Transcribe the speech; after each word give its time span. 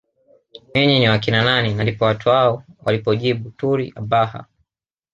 Ninyi 0.73 0.97
ni 0.99 1.07
wakina 1.09 1.43
nani 1.43 1.73
na 1.73 1.83
ndipo 1.83 2.05
watu 2.05 2.29
hao 2.29 2.63
walipojibu 2.85 3.49
turi 3.51 3.93
Abhaha 3.95 4.45